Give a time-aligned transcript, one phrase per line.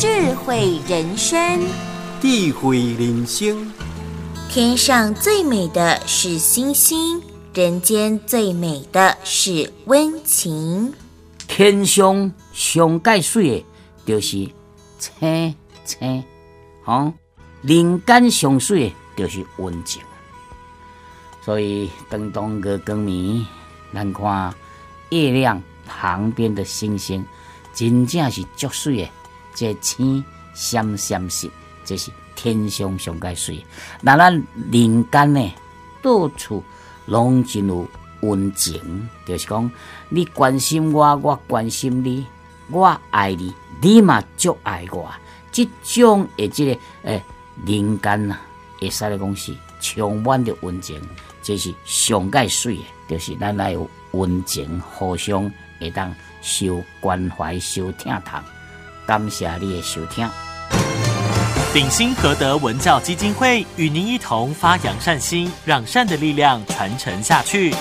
[0.00, 1.60] 智慧人生，
[2.20, 3.68] 智慧人生。
[4.48, 7.20] 天上最美的是星星，
[7.52, 10.94] 人间最美的是温情。
[11.48, 13.66] 天上上介水的，
[14.06, 14.48] 就是
[15.00, 16.22] 青青，
[16.84, 17.12] 吼；
[17.62, 20.00] 人间上水的，就是温情。
[21.44, 23.44] 所以，当当个光明，
[23.92, 24.54] 咱看
[25.10, 27.26] 月亮旁边的星星，
[27.74, 29.10] 真正是足水的，
[29.58, 31.48] 这青闪闪色，
[31.84, 33.66] 这是天上上界水。
[34.00, 34.32] 那咱
[34.70, 35.52] 人间呢，
[36.00, 36.62] 到处
[37.06, 37.84] 拢真有
[38.20, 39.68] 温情，就是讲
[40.10, 42.24] 你关心我，我关心你，
[42.70, 45.12] 我爱你，你嘛足爱我。
[45.50, 47.20] 这种的这个诶，
[47.66, 48.38] 人间呐，
[48.80, 51.02] 会使来讲是充满着温情。
[51.42, 58.40] 这是上界水的，就是咱来有温情，互相会当受关怀、受疼痛。
[59.08, 60.28] 感谢你的收听。
[61.72, 67.74] 鼎新和德文教基金会与您一同发扬善心，让善的力量传承下去。